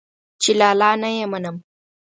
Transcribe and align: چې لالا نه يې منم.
چې 0.41 0.51
لالا 0.59 0.91
نه 1.01 1.09
يې 1.17 1.25
منم. 1.31 1.55